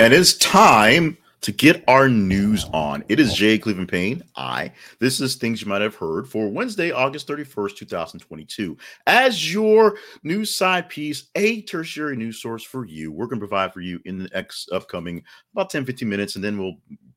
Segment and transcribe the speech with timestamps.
[0.00, 3.02] And it's time to get our news on.
[3.08, 4.22] It is Jay Cleveland Payne.
[4.36, 4.70] I.
[5.00, 8.76] This is things you might have heard for Wednesday, August 31st, 2022.
[9.08, 13.10] As your news side piece, a tertiary news source for you.
[13.10, 16.44] We're going to provide for you in the next upcoming about 10, 15 minutes, and
[16.44, 16.76] then we'll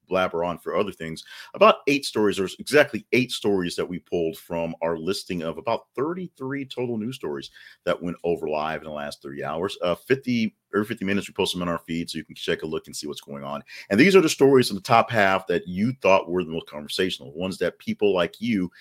[0.09, 1.23] blabber on for other things.
[1.53, 5.81] About eight stories, or exactly eight stories that we pulled from our listing of about
[5.95, 7.51] 33 total news stories
[7.85, 9.77] that went over live in the last 30 hours.
[9.83, 12.63] Uh, 50 every 50 minutes we post them on our feed so you can check
[12.63, 13.63] a look and see what's going on.
[13.89, 16.67] And these are the stories in the top half that you thought were the most
[16.67, 18.71] conversational ones that people like you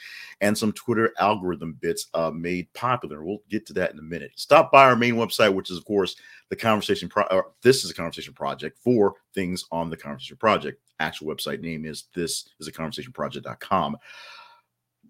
[0.40, 3.24] and some twitter algorithm bits uh, made popular.
[3.24, 4.32] We'll get to that in a minute.
[4.36, 6.16] Stop by our main website which is of course
[6.48, 10.80] the conversation pro- this is a conversation project for things on the conversation project.
[10.98, 13.96] Actual website name is this is a conversation project.com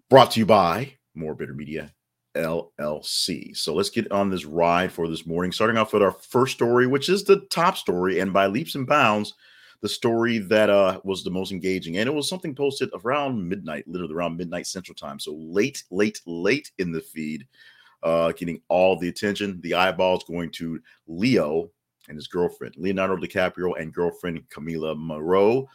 [0.09, 1.93] brought to you by More Better Media
[2.35, 3.55] LLC.
[3.55, 6.87] So let's get on this ride for this morning, starting off with our first story,
[6.87, 9.33] which is the top story, and by leaps and bounds,
[9.81, 11.97] the story that uh, was the most engaging.
[11.97, 15.19] And it was something posted around midnight, literally around midnight central time.
[15.19, 17.47] So late, late, late in the feed,
[18.03, 19.59] uh, getting all the attention.
[19.61, 21.69] The eyeballs going to Leo
[22.07, 25.65] and his girlfriend, Leonardo DiCaprio and girlfriend Camila Morrone,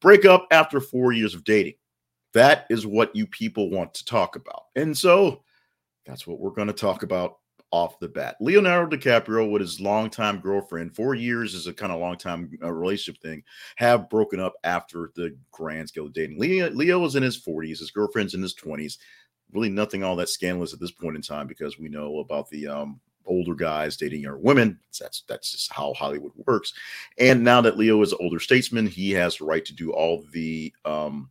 [0.00, 1.74] break up after four years of dating.
[2.34, 4.64] That is what you people want to talk about.
[4.74, 5.42] And so
[6.04, 7.38] that's what we're going to talk about
[7.70, 8.36] off the bat.
[8.40, 12.70] Leonardo DiCaprio, with his longtime girlfriend, four years is a kind of long time uh,
[12.70, 13.42] relationship thing,
[13.76, 16.38] have broken up after the grand scale of dating.
[16.38, 18.98] Leo, Leo was in his 40s, his girlfriend's in his 20s.
[19.52, 22.68] Really, nothing all that scandalous at this point in time because we know about the
[22.68, 24.78] um, older guys dating younger women.
[24.98, 26.72] That's that's just how Hollywood works.
[27.18, 30.24] And now that Leo is an older statesman, he has the right to do all
[30.32, 31.30] the um,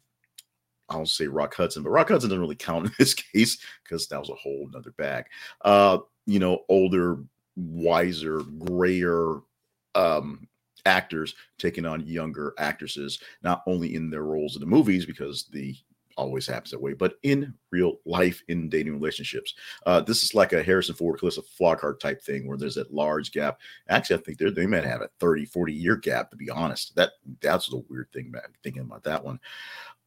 [0.91, 4.07] I don't say Rock Hudson, but Rock Hudson doesn't really count in this case because
[4.07, 5.25] that was a whole nother bag.
[5.61, 7.23] Uh, you know, older,
[7.55, 9.39] wiser, grayer
[9.95, 10.47] um,
[10.85, 15.75] actors taking on younger actresses, not only in their roles in the movies because the
[16.17, 19.55] always happens that way, but in real life, in dating relationships.
[19.85, 23.31] Uh, this is like a Harrison Ford, Calista Flockhart type thing where there's that large
[23.31, 23.59] gap.
[23.89, 26.95] Actually, I think they might have a 30, 40 year gap, to be honest.
[26.95, 29.39] That That's the weird thing, thinking about that one.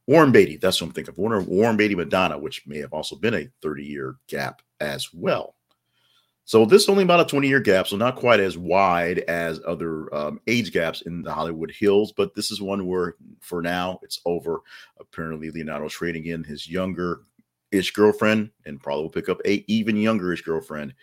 [0.07, 1.17] Warren Beatty, that's what I'm thinking of.
[1.17, 5.55] Warren, Warren Beatty Madonna, which may have also been a 30 year gap as well.
[6.47, 9.59] So this is only about a 20 year gap, so not quite as wide as
[9.65, 13.99] other um, age gaps in the Hollywood Hills, but this is one where for now
[14.03, 14.61] it's over.
[14.99, 17.21] Apparently, Leonardo trading in his younger
[17.71, 20.93] ish girlfriend and probably will pick up a even younger ish girlfriend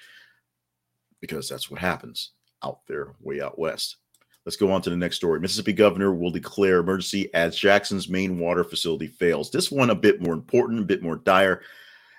[1.21, 2.31] because that's what happens
[2.63, 3.97] out there way out west.
[4.45, 5.39] Let's go on to the next story.
[5.39, 9.51] Mississippi governor will declare emergency as Jackson's main water facility fails.
[9.51, 11.63] This one a bit more important, a bit more dire,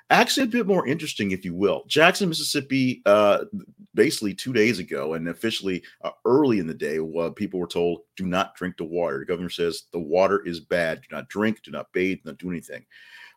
[0.09, 1.83] actually a bit more interesting, if you will.
[1.87, 3.45] Jackson, Mississippi, uh,
[3.93, 8.01] basically two days ago, and officially uh, early in the day, uh, people were told,
[8.15, 11.01] "Do not drink the water." The governor says the water is bad.
[11.01, 11.61] Do not drink.
[11.63, 12.19] Do not bathe.
[12.23, 12.85] Do not do anything.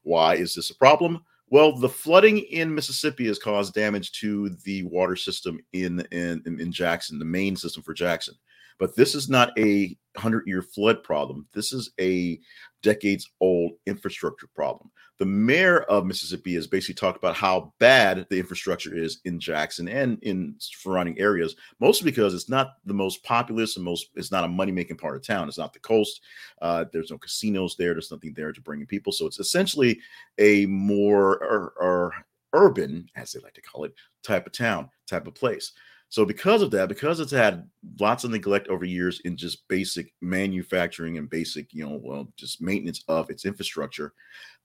[0.02, 1.24] Why is this a problem?
[1.48, 6.72] Well, the flooding in Mississippi has caused damage to the water system in in, in
[6.72, 8.34] Jackson, the main system for Jackson.
[8.78, 11.46] But this is not a 100 year flood problem.
[11.52, 12.40] This is a
[12.82, 14.90] decades old infrastructure problem.
[15.18, 19.88] The mayor of Mississippi has basically talked about how bad the infrastructure is in Jackson
[19.88, 24.44] and in surrounding areas, mostly because it's not the most populous and most, it's not
[24.44, 25.48] a money making part of town.
[25.48, 26.20] It's not the coast.
[26.60, 27.94] Uh, there's no casinos there.
[27.94, 29.10] There's nothing there to bring in people.
[29.10, 29.98] So it's essentially
[30.38, 32.12] a more or, or
[32.52, 35.72] urban, as they like to call it, type of town, type of place.
[36.08, 37.68] So because of that, because it's had
[38.00, 42.62] lots of neglect over years in just basic manufacturing and basic, you know, well, just
[42.62, 44.12] maintenance of its infrastructure,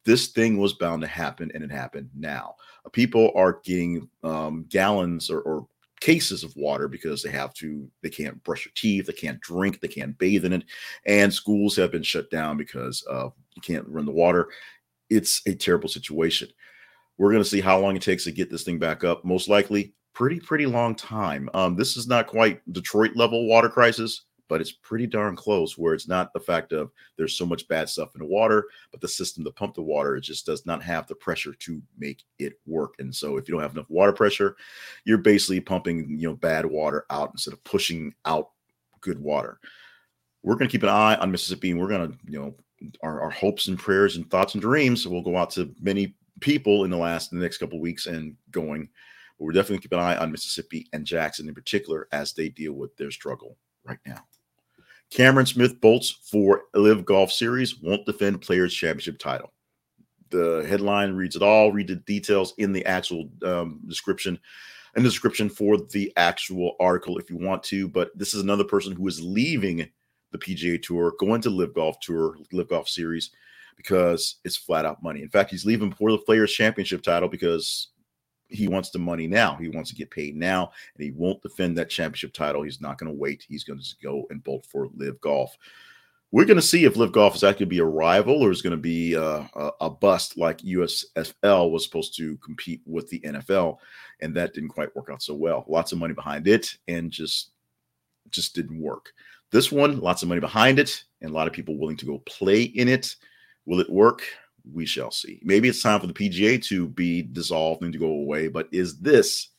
[0.06, 2.56] this thing was bound to happen, and it happened now.
[2.92, 5.68] People are getting um, gallons or, or
[6.00, 9.80] cases of water because they have to they can't brush their teeth they can't drink
[9.80, 10.64] they can't bathe in it
[11.06, 14.50] and schools have been shut down because uh, you can't run the water.
[15.10, 16.50] It's a terrible situation.
[17.18, 19.24] We're going to see how long it takes to get this thing back up.
[19.26, 21.50] Most likely pretty pretty long time.
[21.54, 25.78] Um, this is not quite Detroit level water crisis, but it's pretty darn close.
[25.78, 29.02] Where it's not the fact of there's so much bad stuff in the water, but
[29.02, 32.24] the system to pump the water it just does not have the pressure to make
[32.40, 32.96] it work.
[33.00, 34.56] And so if you don't have enough water pressure,
[35.06, 38.50] you're basically pumping you know bad water out instead of pushing out
[39.02, 39.60] good water.
[40.44, 42.56] We're going to keep an eye on Mississippi, and we're going to you know
[43.04, 46.84] our, our hopes and prayers and thoughts and dreams will go out to many people
[46.84, 48.90] in the last the next couple weeks and going
[49.42, 52.96] we're definitely keep an eye on Mississippi and Jackson in particular as they deal with
[52.98, 54.20] their struggle right now.
[55.10, 59.52] Cameron Smith bolts for LIV Golf Series, won't defend Players Championship title.
[60.30, 61.72] The headline reads it all.
[61.72, 64.40] Read the details in the actual um, description
[64.96, 67.88] and the description for the actual article if you want to.
[67.88, 69.90] But this is another person who is leaving
[70.32, 73.32] the PGA Tour, going to LIV Golf Tour, LIV Golf Series,
[73.76, 75.22] because it's flat out money.
[75.22, 77.90] In fact, he's leaving for the Players Championship title because
[78.52, 79.56] he wants the money now.
[79.56, 82.64] He wants to get paid now, and he won't defend that championship title.
[82.64, 83.46] He's not going to wait.
[83.48, 85.58] He's going to go and bolt for LIV Golf.
[86.32, 88.72] We're going to see if LIV Golf is actually be a rival or is going
[88.72, 93.78] to be uh, a, a bust like USFL was supposed to compete with the NFL,
[94.22, 95.66] and that didn't quite work out so well.
[95.68, 97.52] Lots of money behind it, and just
[98.30, 99.12] just didn't work.
[99.52, 102.20] This one, lots of money behind it, and a lot of people willing to go
[102.20, 103.16] play in it.
[103.66, 104.24] Will it work?
[104.70, 105.40] We shall see.
[105.44, 109.00] Maybe it's time for the PGA to be dissolved and to go away, but is
[109.00, 109.50] this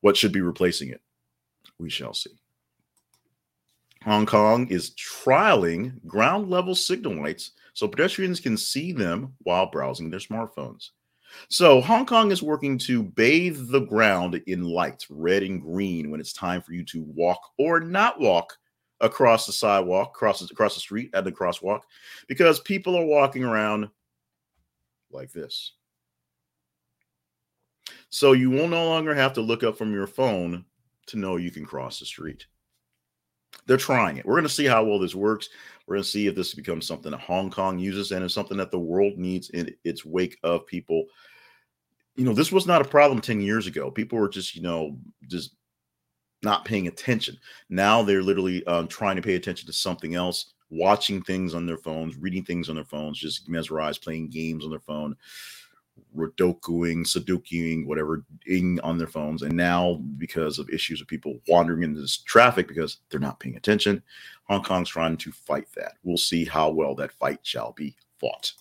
[0.00, 1.00] what should be replacing it?
[1.78, 2.30] We shall see.
[4.04, 10.10] Hong Kong is trialing ground level signal lights so pedestrians can see them while browsing
[10.10, 10.90] their smartphones.
[11.48, 16.20] So, Hong Kong is working to bathe the ground in lights, red and green, when
[16.20, 18.56] it's time for you to walk or not walk
[19.00, 21.82] across the sidewalk, across, across the street at the crosswalk,
[22.28, 23.88] because people are walking around
[25.10, 25.72] like this.
[28.10, 30.64] So, you will no longer have to look up from your phone
[31.06, 32.46] to know you can cross the street
[33.68, 34.26] they're trying it.
[34.26, 35.50] We're going to see how well this works.
[35.86, 38.56] We're going to see if this becomes something that Hong Kong uses and is something
[38.56, 41.04] that the world needs in its wake of people.
[42.16, 43.90] You know, this was not a problem 10 years ago.
[43.90, 45.54] People were just, you know, just
[46.42, 47.36] not paying attention.
[47.68, 51.78] Now they're literally um, trying to pay attention to something else, watching things on their
[51.78, 55.16] phones, reading things on their phones, just mesmerized, playing games on their phone.
[56.16, 59.42] Rodokuing, Sudokuing, whatever, ing on their phones.
[59.42, 63.56] And now, because of issues of people wandering into this traffic because they're not paying
[63.56, 64.02] attention,
[64.44, 65.94] Hong Kong's trying to fight that.
[66.04, 68.52] We'll see how well that fight shall be fought.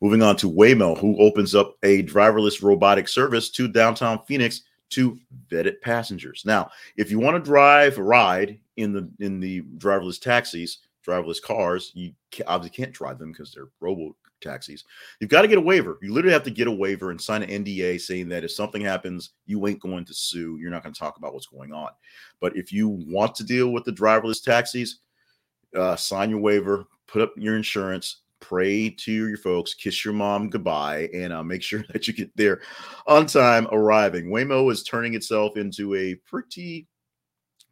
[0.00, 5.18] Moving on to Waymo, who opens up a driverless robotaxi service to downtown Phoenix to
[5.48, 6.42] vetted passengers.
[6.44, 11.42] Now, if you want to drive a ride in the in the driverless taxis, driverless
[11.42, 12.12] cars, you
[12.46, 14.84] obviously can't drive them because they're robo taxis.
[15.20, 15.98] You've got to get a waiver.
[16.02, 18.82] You literally have to get a waiver and sign an NDA saying that if something
[18.82, 20.58] happens, you ain't going to sue.
[20.60, 21.90] You're not going to talk about what's going on.
[22.40, 25.00] But if you want to deal with the driverless taxis,
[25.76, 30.48] uh, sign your waiver, put up your insurance, pray to your folks, kiss your mom
[30.48, 32.60] goodbye, and uh, make sure that you get there
[33.06, 34.26] on time arriving.
[34.26, 36.86] Waymo is turning itself into a pretty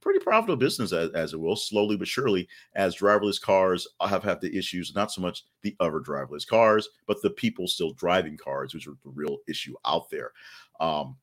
[0.08, 4.40] pretty profitable business as, as it will, slowly but surely, as driverless cars have had
[4.40, 8.72] the issues, not so much the other driverless cars, but the people still driving cars,
[8.72, 10.32] which are the real issue out there.
[10.80, 11.18] Um,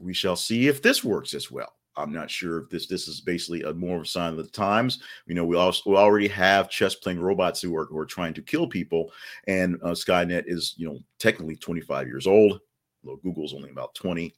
[0.00, 1.70] we shall see if this works as well.
[1.96, 4.44] I'm not sure if this this is basically a more of a sign of the
[4.44, 5.02] times.
[5.26, 8.32] You know, we also we already have chess playing robots who are, who are trying
[8.34, 9.12] to kill people,
[9.48, 12.58] and uh, Skynet is you know technically 25 years old.
[13.04, 14.34] Although Google's only about 20.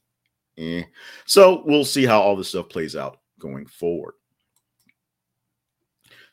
[0.57, 0.83] Eh.
[1.25, 4.13] So we'll see how all this stuff plays out going forward.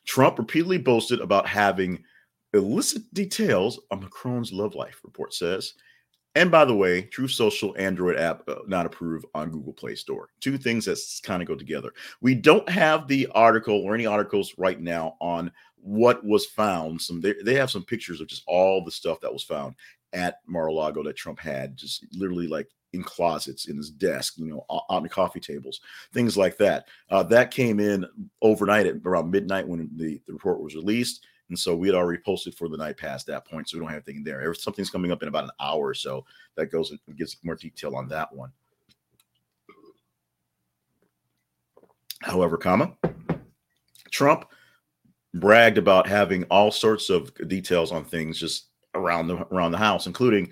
[0.06, 2.02] Trump repeatedly boasted about having
[2.52, 5.74] illicit details on Macron's love life, report says.
[6.36, 10.30] And by the way, Truth Social Android app uh, not approved on Google Play Store.
[10.40, 11.92] Two things that kind of go together.
[12.20, 17.00] We don't have the article or any articles right now on what was found.
[17.00, 19.76] Some they, they have some pictures of just all the stuff that was found
[20.12, 24.64] at Mar-a-Lago that Trump had, just literally like in closets, in his desk, you know,
[24.68, 25.80] on the coffee tables,
[26.12, 26.88] things like that.
[27.10, 28.06] Uh, that came in
[28.40, 31.26] overnight at around midnight when the, the report was released.
[31.50, 33.68] And so we had already posted for the night past that point.
[33.68, 34.54] So we don't have anything there.
[34.54, 36.24] Something's coming up in about an hour or so
[36.56, 38.50] that goes and gives more detail on that one.
[42.22, 42.94] However, comma,
[44.10, 44.46] Trump
[45.34, 50.06] bragged about having all sorts of details on things just around the around the house,
[50.06, 50.50] including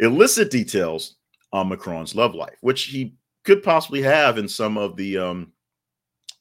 [0.00, 1.16] illicit details
[1.52, 5.52] on Macron's love life, which he could possibly have in some of the um,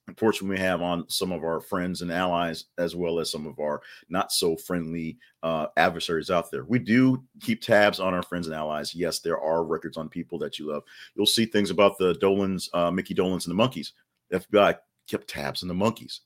[0.07, 3.59] reports we have on some of our friends and allies, as well as some of
[3.59, 6.65] our not so friendly uh, adversaries out there.
[6.65, 8.93] We do keep tabs on our friends and allies.
[8.93, 10.83] Yes, there are records on people that you love.
[11.15, 13.91] You'll see things about the Dolans, uh, Micky Dolenz, and the Monkees.
[14.29, 14.77] The FBI
[15.09, 16.19] kept tabs on the Monkees.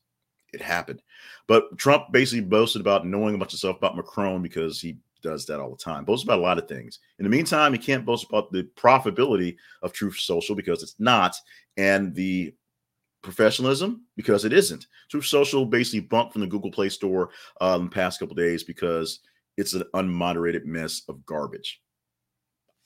[0.53, 1.01] It happened.
[1.47, 5.45] But Trump basically boasted about knowing a bunch of stuff about Macron because he does
[5.45, 6.05] that all the time.
[6.05, 6.99] Boasts about a lot of things.
[7.19, 11.35] In the meantime, he can't boast about the profitability of Truth Social because it's not,
[11.75, 12.53] and the
[13.25, 14.87] professionalism because it isn't.
[15.09, 19.19] Truth Social basically bumped from the Google Play Store um, the past couple days because
[19.57, 21.81] it's an unmoderated mess of garbage.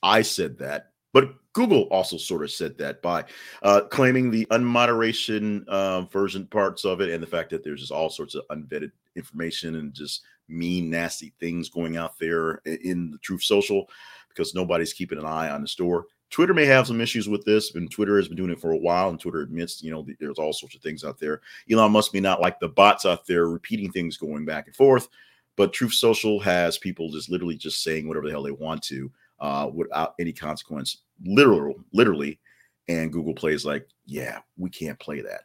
[0.01, 3.25] I said that, but Google also sort of said that by
[3.63, 7.91] uh, claiming the unmoderation uh, version parts of it and the fact that there's just
[7.91, 13.19] all sorts of unvetted information and just mean, nasty things going out there in the
[13.19, 13.87] Truth Social.
[14.29, 16.05] because nobody's keeping an eye on the store.
[16.29, 18.77] Twitter may have some issues with this, and Twitter has been doing it for a
[18.77, 19.09] while.
[19.09, 21.41] And Twitter admits, you know, there's all sorts of things out there.
[21.71, 25.09] Elon Musk be not like the bots out there repeating things going back and forth.
[25.55, 29.11] But Truth Social has people just literally just saying whatever the hell they want to
[29.39, 32.39] uh, without any consequence, literal, literally.
[32.87, 35.41] And Google plays like, yeah, we can't play that.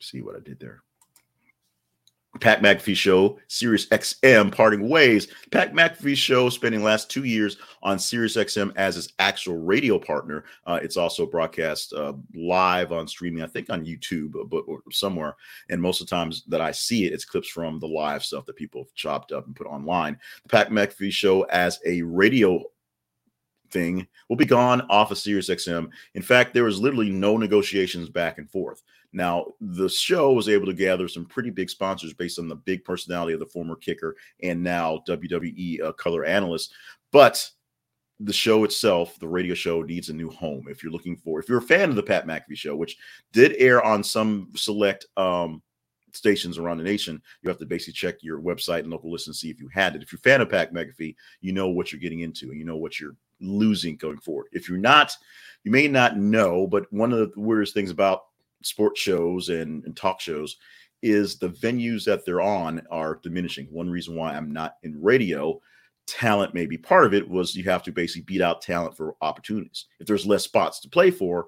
[0.00, 0.82] See what I did there.
[2.40, 5.28] Pat McAfee Show, Sirius XM parting ways.
[5.50, 10.44] Pat McAfee Show spending last two years on Sirius XM as his actual radio partner.
[10.66, 14.82] Uh, it's also broadcast uh, live on streaming, I think on YouTube, uh, but or
[14.90, 15.36] somewhere.
[15.70, 18.46] And most of the times that I see it, it's clips from the live stuff
[18.46, 20.18] that people have chopped up and put online.
[20.42, 22.62] The Pat McAfee Show as a radio
[23.70, 25.88] thing will be gone off of Sirius XM.
[26.14, 28.82] In fact, there was literally no negotiations back and forth.
[29.12, 32.84] Now, the show was able to gather some pretty big sponsors based on the big
[32.84, 36.72] personality of the former kicker and now WWE uh, color analyst.
[37.10, 37.50] But
[38.20, 40.66] the show itself, the radio show, needs a new home.
[40.68, 42.98] If you're looking for, if you're a fan of the Pat McAfee show, which
[43.32, 45.62] did air on some select um,
[46.12, 49.36] stations around the nation, you have to basically check your website and local list and
[49.36, 50.02] see if you had it.
[50.02, 52.64] If you're a fan of Pat McAfee, you know what you're getting into and you
[52.64, 54.48] know what you're losing going forward.
[54.52, 55.16] If you're not,
[55.64, 58.24] you may not know, but one of the weirdest things about
[58.62, 60.56] sports shows and, and talk shows
[61.02, 63.66] is the venues that they're on are diminishing.
[63.70, 65.60] One reason why I'm not in radio,
[66.06, 69.14] talent may be part of it, was you have to basically beat out talent for
[69.20, 69.86] opportunities.
[70.00, 71.46] If there's less spots to play for,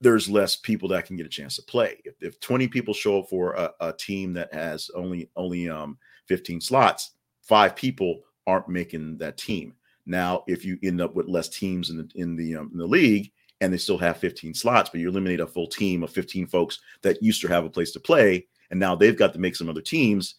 [0.00, 2.00] there's less people that can get a chance to play.
[2.04, 5.98] If, if 20 people show up for a, a team that has only only um,
[6.26, 9.74] 15 slots, five people aren't making that team.
[10.06, 12.86] Now, if you end up with less teams in the in the um, in the
[12.86, 16.46] league, and they still have 15 slots, but you eliminate a full team of 15
[16.46, 19.56] folks that used to have a place to play, and now they've got to make
[19.56, 20.36] some other teams.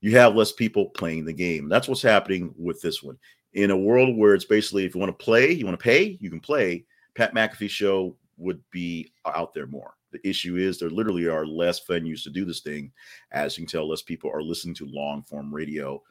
[0.00, 1.68] You have less people playing the game.
[1.68, 3.18] That's what's happening with this one.
[3.54, 6.18] In a world where it's basically if you want to play, you want to pay,
[6.20, 6.84] you can play.
[7.14, 9.94] Pat McAfee show would be out there more.
[10.12, 12.92] The issue is there literally are less venues to do this thing.
[13.32, 16.02] As you can tell, less people are listening to long form radio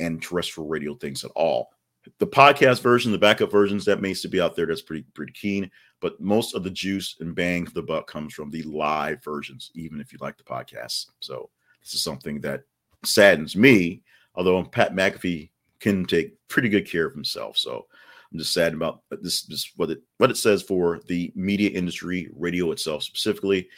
[0.00, 1.70] and terrestrial radio things at all
[2.18, 4.66] the podcast version, the backup versions that may still be out there.
[4.66, 5.70] That's pretty pretty keen.
[6.00, 9.70] But most of the juice and bang for the buck comes from the live versions,
[9.74, 11.06] even if you like the podcast.
[11.20, 11.50] So
[11.82, 12.62] this is something that
[13.04, 14.02] saddens me.
[14.34, 17.86] Although Pat McAfee can take pretty good care of himself, so
[18.32, 19.42] I'm just sad about this.
[19.42, 23.68] This what it what it says for the media industry, radio itself specifically,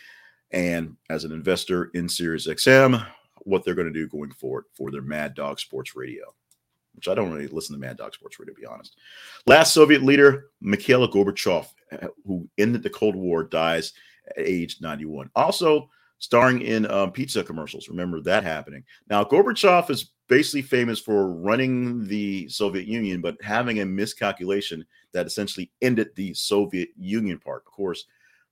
[0.51, 3.07] and as an investor in Sirius XM,
[3.41, 6.35] what they're going to do going forward for their Mad Dog Sports Radio
[6.97, 8.97] which I don't really listen to Mad Dog Sports Radio, to be honest.
[9.47, 11.69] Last Soviet leader, Mikhail Gorbachev,
[12.27, 13.93] who ended the Cold War, dies
[14.37, 15.31] at age 91.
[15.37, 15.89] Also,
[16.19, 17.89] starring in um, pizza commercials.
[17.89, 18.83] Remember that happening.
[19.09, 25.27] Now, Gorbachev is basically famous for running the Soviet Union, but having a miscalculation that
[25.27, 27.63] essentially ended the Soviet Union part.
[27.67, 28.07] Of course,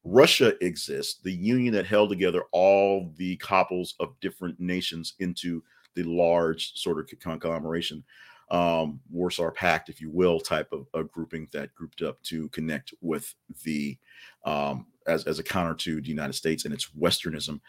[0.04, 5.62] Russia exists, the union that held together all the couples of different nations into
[5.94, 8.04] the large sort of conglomeration
[8.50, 12.92] um, Warsaw Pact, if you will, type of a grouping that grouped up to connect
[13.00, 13.34] with
[13.64, 13.98] the
[14.44, 17.60] um, as as a counter to the United States and its Westernism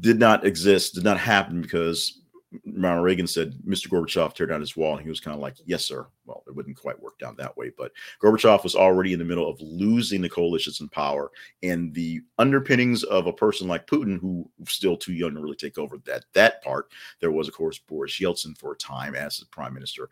[0.00, 2.22] did not exist, did not happen because
[2.64, 3.88] Ronald Reagan said, Mr.
[3.88, 4.94] Gorbachev, tear down his wall.
[4.94, 6.06] And he was kind of like, yes, sir.
[6.26, 7.72] Well, it wouldn't quite work down that way.
[7.76, 11.30] But Gorbachev was already in the middle of losing the coalitions in power.
[11.62, 15.78] And the underpinnings of a person like Putin, who still too young to really take
[15.78, 19.46] over that, that part, there was, of course, Boris Yeltsin for a time as the
[19.46, 20.08] prime minister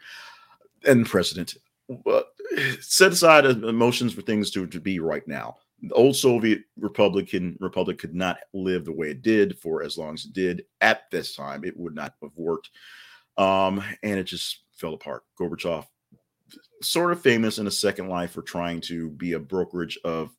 [0.85, 1.55] and president.
[1.89, 6.63] But uh, set aside emotions for things to, to be right now the old Soviet
[6.77, 10.65] Republican Republic could not live the way it did for as long as it did
[10.81, 11.65] at this time.
[11.65, 12.71] It would not have worked,
[13.37, 15.25] um, and it just fell apart.
[15.39, 15.87] Gorbachev,
[16.83, 20.31] sort of famous in a second life for trying to be a brokerage of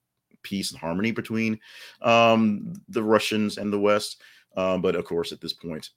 [0.44, 1.60] peace and harmony between
[2.02, 4.22] um, the Russians and the West,
[4.58, 5.90] um, but of course, at this point,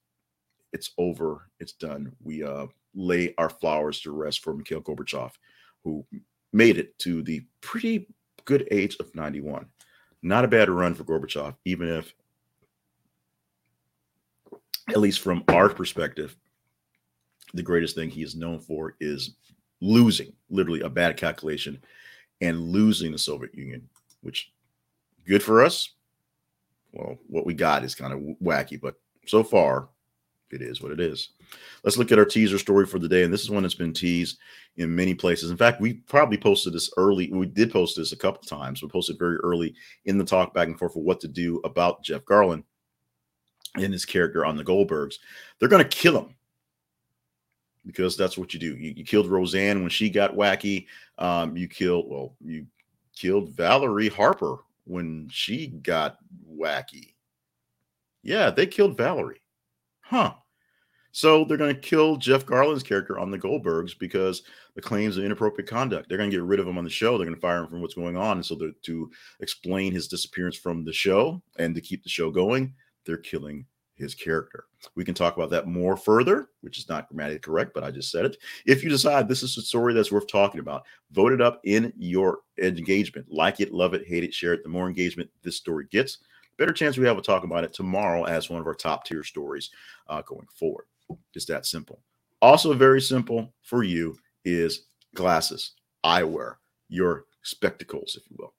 [0.73, 1.49] it's over.
[1.61, 2.12] It's done.
[2.23, 5.33] We uh, lay our flowers to rest for Mikhail Gorbachev,
[5.85, 6.05] who
[6.52, 8.09] made it to the pretty
[8.49, 9.67] good age of 91.
[10.23, 12.14] Not a bad run for Gorbachev, even if,
[14.88, 16.35] at least from our perspective,
[17.52, 19.35] the greatest thing he is known for is
[19.83, 21.78] losing, literally a bad calculation,
[22.40, 23.87] and losing the Soviet Union,
[24.23, 24.50] which
[25.26, 25.90] good for us.
[26.93, 28.95] Well, what we got is kind of wacky, but
[29.26, 29.90] so far
[30.52, 31.31] it is what it is.
[31.85, 33.23] Let's look at our teaser story for the day.
[33.23, 34.38] And this is one that's been teased
[34.76, 35.50] in many places.
[35.50, 37.31] In fact, we probably posted this early.
[37.33, 38.83] We did post this a couple times.
[38.83, 39.75] We posted very early
[40.05, 42.62] in the talk back and forth for what to do about Jeff Garlin
[43.76, 45.17] and his character on the Goldbergs.
[45.59, 46.35] They're going to kill him.
[47.87, 48.76] because that's what you do.
[48.76, 50.87] You, you killed Roseanne when she got wacky.
[51.19, 52.67] Um, you killed well, you
[53.17, 56.19] killed Valerie Harper when she got
[56.50, 57.14] wacky.
[58.23, 59.40] Yeah, they killed Valerie.
[60.09, 60.33] Huh.
[61.12, 64.43] So they're going to kill Jeff Garlin's character on the Goldbergs because
[64.75, 66.09] the claims of inappropriate conduct.
[66.09, 67.19] They're going to get rid of him on the show.
[67.19, 68.38] They're going to fire him from what's going on.
[68.38, 69.11] And so to
[69.41, 72.73] explain his disappearance from the show and to keep the show going,
[73.05, 74.65] they're killing his character.
[74.95, 78.11] We can talk about that more further, which is not grammatically correct, but I just
[78.11, 78.38] said it.
[78.65, 81.93] If you decide this is a story that's worth talking about, vote it up in
[81.99, 83.27] your engagement.
[83.29, 84.62] Like it, love it, hate it, share it.
[84.62, 86.19] The more engagement this story gets,
[86.59, 89.25] better chance we have of talking about it tomorrow as one of our top tier
[89.25, 89.71] stories
[90.09, 90.85] uh, going forward.
[91.33, 92.00] Just that simple.
[92.43, 95.73] Also, very simple for you is glasses,
[96.05, 96.57] eyewear,
[96.88, 98.55] your spectacles, if you will.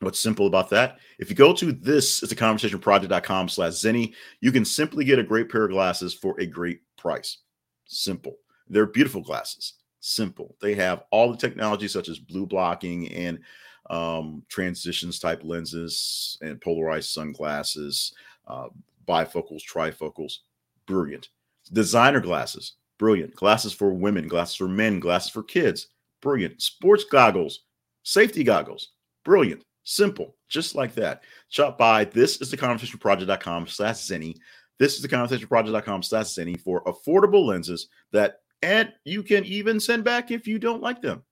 [0.00, 0.98] What's simple about that?
[1.18, 5.18] If you go to this is a conversation project.com slash Zenni, you can simply get
[5.18, 7.38] a great pair of glasses for a great price.
[7.84, 8.36] Simple.
[8.68, 9.74] They're beautiful glasses.
[10.00, 10.56] Simple.
[10.62, 13.40] They have all the technology such as blue blocking and
[13.88, 18.12] um, transitions type lenses and polarized sunglasses,
[18.46, 18.68] uh,
[19.08, 20.38] bifocals, trifocals.
[20.86, 21.28] Brilliant.
[21.72, 22.74] Designer glasses.
[22.98, 23.34] Brilliant.
[23.34, 25.88] Glasses for women, glasses for men, glasses for kids.
[26.20, 26.60] Brilliant.
[26.60, 27.60] Sports goggles,
[28.02, 28.90] safety goggles.
[29.24, 31.22] Brilliant Simple, just like that.
[31.48, 34.36] Shop by this is the conversation project.com slash Zenni.
[34.78, 39.80] This is the conversation project.com slash Zenni for affordable lenses that and you can even
[39.80, 41.24] send back if you don't like them.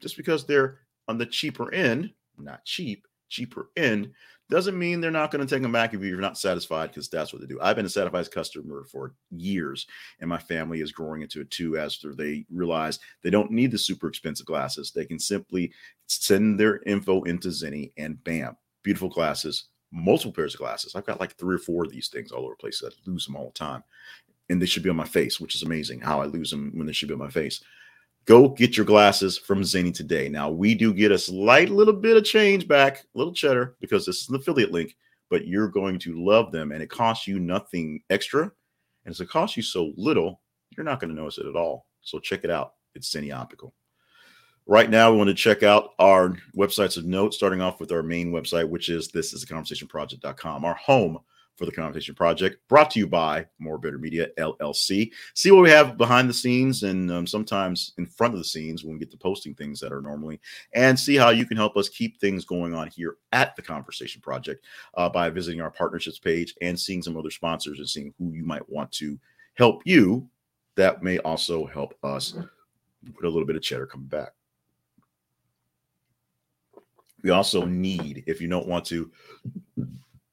[0.00, 4.12] Just because they're on the cheaper end, not cheap, cheaper end,
[4.48, 7.32] doesn't mean they're not going to take them back if you're not satisfied because that's
[7.32, 7.58] what they do.
[7.60, 9.86] I've been a satisfied customer for years,
[10.20, 13.78] and my family is growing into it too as they realize they don't need the
[13.78, 14.92] super expensive glasses.
[14.92, 15.72] They can simply
[16.06, 20.94] send their info into Zenni and bam, beautiful glasses, multiple pairs of glasses.
[20.94, 22.82] I've got like three or four of these things all over the place.
[22.84, 23.82] I lose them all the time.
[24.48, 26.86] And they should be on my face, which is amazing how I lose them when
[26.86, 27.60] they should be on my face.
[28.26, 30.28] Go get your glasses from Zenni today.
[30.28, 34.04] Now, we do get a slight little bit of change back, a little cheddar, because
[34.04, 34.96] this is an affiliate link,
[35.30, 38.42] but you're going to love them and it costs you nothing extra.
[38.42, 40.40] And it's it costs you so little,
[40.76, 41.86] you're not going to notice it at all.
[42.00, 42.74] So check it out.
[42.96, 43.72] It's Zenni Optical.
[44.66, 48.02] Right now, we want to check out our websites of note, starting off with our
[48.02, 51.20] main website, which is this is a conversationproject.com, our home
[51.56, 55.10] for the Conversation Project, brought to you by More Better Media LLC.
[55.34, 58.84] See what we have behind the scenes and um, sometimes in front of the scenes
[58.84, 60.40] when we get to posting things that are normally,
[60.74, 64.20] and see how you can help us keep things going on here at the Conversation
[64.20, 64.64] Project
[64.94, 68.44] uh, by visiting our partnerships page and seeing some other sponsors and seeing who you
[68.44, 69.18] might want to
[69.54, 70.28] help you.
[70.76, 72.36] That may also help us
[73.14, 74.32] put a little bit of cheddar coming back.
[77.22, 79.10] We also need, if you don't want to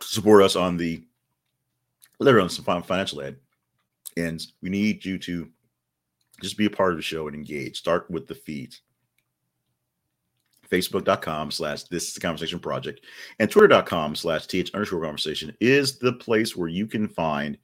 [0.02, 1.04] support us on the
[2.24, 3.36] literally on some financial aid.
[4.18, 5.50] And we need you to
[6.42, 7.78] just be a part of the show and engage.
[7.78, 8.82] Start with the feeds.
[10.70, 13.06] Facebook.com slash this is the conversation project
[13.38, 17.60] and twitter.com slash th underscore conversation is the place where you can find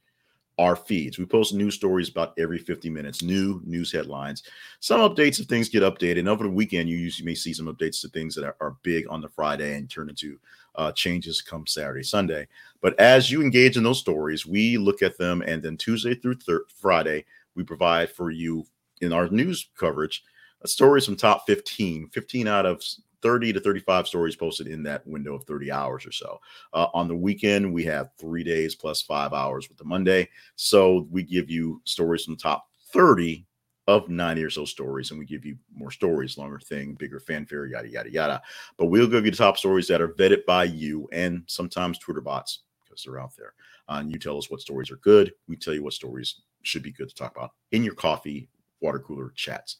[0.60, 1.18] our feeds.
[1.18, 4.42] We post news stories about every 50 minutes, new news headlines,
[4.80, 6.18] some updates if things get updated.
[6.18, 8.76] And over the weekend, you usually may see some updates to things that are, are
[8.82, 10.38] big on the Friday and turn into
[10.74, 12.46] uh, changes come Saturday, Sunday.
[12.82, 16.34] But as you engage in those stories, we look at them, and then Tuesday through
[16.34, 18.66] thir- Friday, we provide for you
[19.00, 20.22] in our news coverage
[20.62, 22.84] uh, stories from top 15, 15 out of
[23.22, 26.40] 30 to 35 stories posted in that window of 30 hours or so.
[26.72, 30.28] Uh, on the weekend, we have three days plus five hours with the Monday.
[30.56, 33.46] So we give you stories from the top 30
[33.86, 37.66] of 90 or so stories, and we give you more stories, longer thing, bigger fanfare,
[37.66, 38.42] yada, yada, yada.
[38.76, 42.20] But we'll give you the top stories that are vetted by you and sometimes Twitter
[42.20, 43.54] bots because they're out there.
[43.88, 45.32] Uh, and you tell us what stories are good.
[45.48, 48.48] We tell you what stories should be good to talk about in your coffee
[48.80, 49.76] water cooler chats.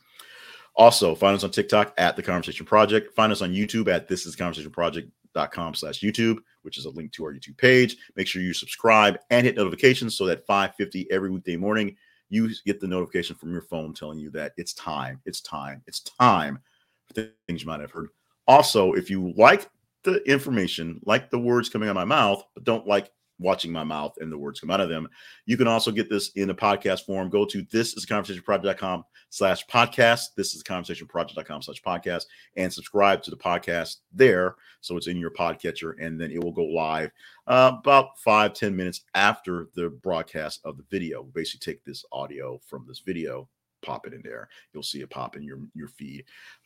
[0.76, 3.14] Also, find us on TikTok at The Conversation Project.
[3.14, 7.12] Find us on YouTube at This Is Conversation Project.com slash YouTube, which is a link
[7.12, 7.96] to our YouTube page.
[8.16, 11.96] Make sure you subscribe and hit notifications so that 5.50 every weekday morning,
[12.28, 16.00] you get the notification from your phone telling you that it's time, it's time, it's
[16.00, 16.60] time
[17.06, 17.14] for
[17.46, 18.08] things you might have heard.
[18.46, 19.68] Also, if you like
[20.04, 23.82] the information, like the words coming out of my mouth, but don't like watching my
[23.82, 25.08] mouth and the words come out of them.
[25.46, 27.30] You can also get this in a podcast form.
[27.30, 30.26] Go to this is conversationproject.com slash podcast.
[30.36, 32.24] This is conversationproject.com slash podcast
[32.56, 34.56] and subscribe to the podcast there.
[34.80, 37.10] So it's in your podcatcher and then it will go live
[37.46, 41.22] uh, about five ten minutes after the broadcast of the video.
[41.22, 43.48] we basically take this audio from this video,
[43.82, 44.48] pop it in there.
[44.72, 46.24] You'll see it pop in your, your feed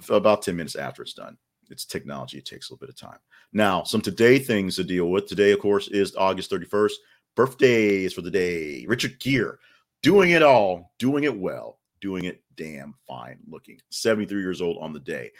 [0.08, 1.36] about 10 minutes after it's done
[1.70, 2.38] it's technology.
[2.38, 3.18] It takes a little bit of time.
[3.52, 5.26] Now, some today things to deal with.
[5.26, 6.92] Today, of course, is August 31st.
[7.36, 8.84] Birthdays for the day.
[8.86, 9.58] Richard Gere,
[10.02, 13.80] doing it all, doing it well, doing it damn fine looking.
[13.90, 15.30] 73 years old on the day.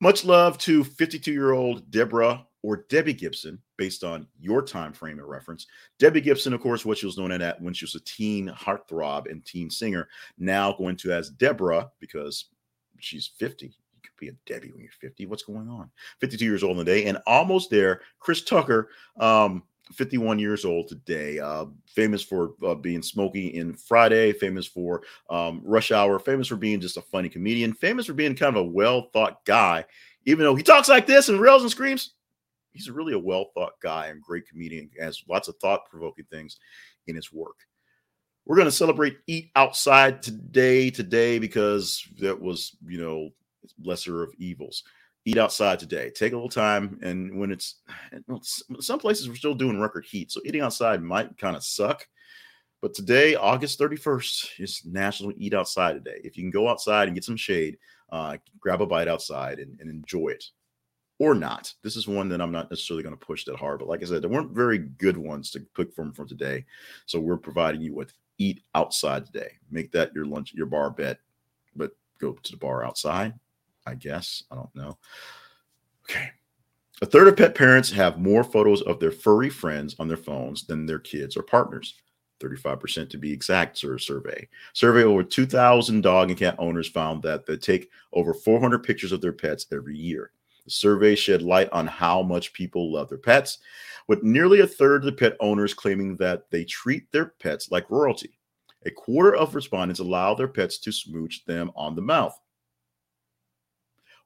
[0.00, 5.18] Much love to 52 year old Deborah or Debbie Gibson, based on your time frame
[5.18, 5.66] of reference.
[5.98, 9.30] Debbie Gibson, of course, what she was known at when she was a teen heartthrob
[9.30, 12.46] and teen singer, now going to as Deborah because
[12.98, 13.72] she's 50.
[14.02, 15.26] You could be a Debbie when you're 50.
[15.26, 15.90] What's going on?
[16.20, 18.00] 52 years old in the day, and almost there.
[18.18, 21.38] Chris Tucker, um, 51 years old today.
[21.38, 26.56] Uh, famous for uh, being Smokey in Friday, famous for um, Rush Hour, famous for
[26.56, 29.84] being just a funny comedian, famous for being kind of a well thought guy.
[30.24, 32.14] Even though he talks like this and rails and screams,
[32.72, 34.90] he's really a well thought guy and great comedian.
[34.98, 36.58] Has lots of thought provoking things
[37.06, 37.56] in his work.
[38.46, 43.30] We're going to celebrate Eat Outside today, today because that was, you know,
[43.82, 44.84] lesser of evils
[45.24, 46.10] eat outside today.
[46.10, 47.76] Take a little time, and when it's
[48.80, 52.06] some places we're still doing record heat, so eating outside might kind of suck.
[52.82, 56.20] But today, August 31st, is National Eat Outside Day.
[56.24, 57.76] If you can go outside and get some shade,
[58.10, 60.44] uh, grab a bite outside and, and enjoy it,
[61.18, 61.74] or not.
[61.82, 64.06] This is one that I'm not necessarily going to push that hard, but like I
[64.06, 66.64] said, there weren't very good ones to pick from from today,
[67.04, 69.50] so we're providing you with eat outside today.
[69.70, 71.18] Make that your lunch, your bar bet,
[71.76, 73.34] but go to the bar outside
[73.90, 74.44] I guess.
[74.50, 74.98] I don't know.
[76.08, 76.30] Okay.
[77.02, 80.66] A third of pet parents have more photos of their furry friends on their phones
[80.66, 81.94] than their kids or partners.
[82.40, 84.48] 35% to be exact, sir, survey.
[84.72, 89.20] Survey over 2,000 dog and cat owners found that they take over 400 pictures of
[89.20, 90.30] their pets every year.
[90.64, 93.58] The survey shed light on how much people love their pets,
[94.08, 97.90] with nearly a third of the pet owners claiming that they treat their pets like
[97.90, 98.38] royalty.
[98.86, 102.38] A quarter of respondents allow their pets to smooch them on the mouth.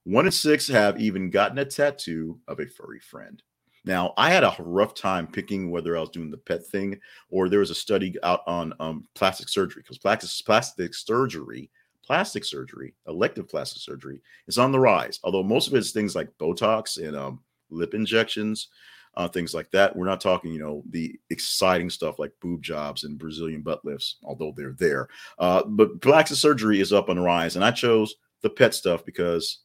[0.05, 3.41] One in six have even gotten a tattoo of a furry friend.
[3.85, 7.49] Now, I had a rough time picking whether I was doing the pet thing or
[7.49, 11.69] there was a study out on um, plastic surgery because plastic, plastic surgery,
[12.03, 15.19] plastic surgery, elective plastic surgery is on the rise.
[15.23, 17.39] Although most of it is things like Botox and um,
[17.69, 18.69] lip injections,
[19.17, 19.95] uh, things like that.
[19.95, 24.17] We're not talking, you know, the exciting stuff like boob jobs and Brazilian butt lifts,
[24.23, 25.07] although they're there.
[25.39, 29.05] Uh, but plastic surgery is up on the rise, and I chose the pet stuff
[29.05, 29.59] because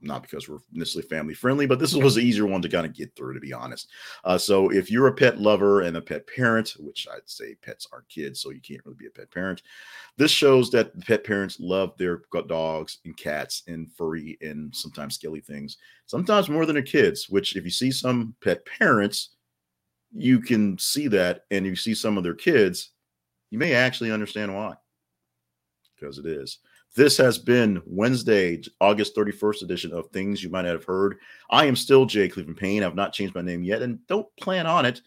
[0.00, 2.94] not because we're necessarily family friendly, but this was an easier one to kind of
[2.94, 3.88] get through, to be honest.
[4.24, 7.86] Uh, so if you're a pet lover and a pet parent, which I'd say pets
[7.92, 9.62] aren't kids, so you can't really be a pet parent,
[10.16, 15.40] this shows that pet parents love their dogs and cats and furry and sometimes scaly
[15.40, 17.28] things, sometimes more than their kids.
[17.28, 19.36] Which, if you see some pet parents,
[20.12, 22.90] you can see that, and you see some of their kids,
[23.50, 24.74] you may actually understand why,
[25.94, 26.58] because it is.
[26.96, 31.18] This has been Wednesday, August 31st edition of Things You Might Not Have Heard.
[31.48, 32.82] I am still Jay Cleveland Payne.
[32.82, 35.00] I've not changed my name yet and don't plan on it.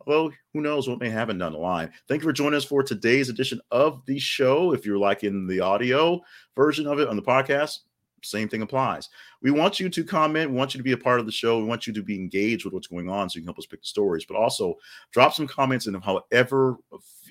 [0.00, 1.92] Although, who knows what may happen down the line.
[2.08, 4.74] Thank you for joining us for today's edition of the show.
[4.74, 6.20] If you're liking the audio
[6.56, 7.78] version of it on the podcast,
[8.22, 9.08] same thing applies.
[9.42, 10.50] We want you to comment.
[10.50, 11.58] We want you to be a part of the show.
[11.58, 13.66] We want you to be engaged with what's going on so you can help us
[13.66, 14.76] pick the stories, but also
[15.12, 16.78] drop some comments in however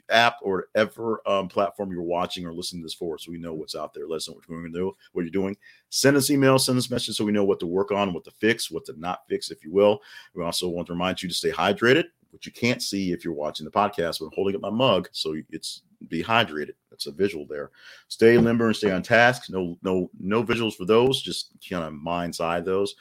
[0.10, 3.54] app or whatever um, platform you're watching or listening to this for so we know
[3.54, 4.08] what's out there.
[4.08, 5.56] Let us know what you're going to do, what you're doing.
[5.90, 8.32] Send us email, send us messages so we know what to work on, what to
[8.32, 10.02] fix, what to not fix, if you will.
[10.34, 13.34] We also want to remind you to stay hydrated, which you can't see if you're
[13.34, 16.74] watching the podcast, but I'm holding up my mug so it's be hydrated.
[16.90, 17.72] That's a visual there.
[18.08, 19.50] Stay limber and stay on task.
[19.50, 21.22] No, no, no visuals for those.
[21.22, 22.96] Just kind of mind's eye those.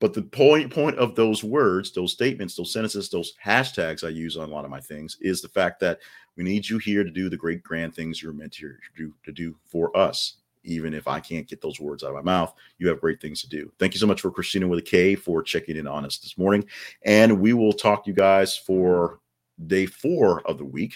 [0.00, 4.36] But the point point of those words, those statements, those sentences, those hashtags I use
[4.36, 6.00] on a lot of my things is the fact that
[6.36, 9.30] we need you here to do the great grand things you're meant to do to
[9.30, 10.38] do for us.
[10.64, 13.42] Even if I can't get those words out of my mouth, you have great things
[13.42, 13.72] to do.
[13.78, 16.36] Thank you so much for Christina with a K for checking in on us this
[16.36, 16.64] morning.
[17.04, 19.20] And we will talk to you guys for
[19.66, 20.94] day four of the week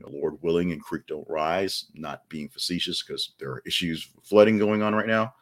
[0.00, 4.08] you know, Lord willing and creek don't rise, not being facetious because there are issues
[4.22, 5.34] flooding going on right now.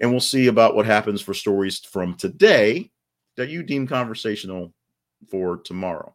[0.00, 2.90] And we'll see about what happens for stories from today
[3.36, 4.72] that you deem conversational
[5.28, 6.14] for tomorrow.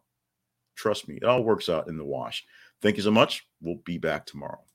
[0.76, 2.44] Trust me, it all works out in the wash.
[2.80, 3.46] Thank you so much.
[3.60, 4.67] We'll be back tomorrow.